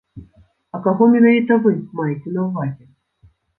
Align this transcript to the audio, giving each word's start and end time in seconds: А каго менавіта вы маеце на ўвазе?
А 0.77 0.81
каго 0.87 1.09
менавіта 1.17 1.59
вы 1.67 1.75
маеце 2.01 2.35
на 2.39 2.49
ўвазе? 2.49 2.83